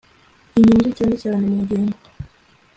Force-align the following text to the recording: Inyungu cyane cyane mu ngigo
Inyungu 0.57 0.89
cyane 0.97 1.15
cyane 1.21 1.43
mu 1.49 1.57
ngigo 1.63 1.95